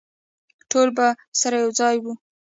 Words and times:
ټول 0.71 0.87
به 0.97 1.07
سره 1.41 1.55
یوځای 1.63 1.95
وو. 1.99 2.13